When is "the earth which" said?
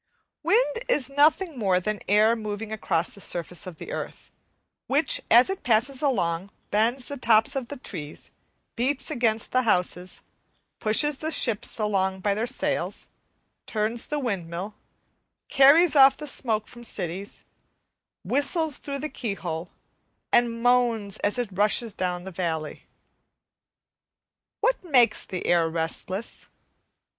3.77-5.21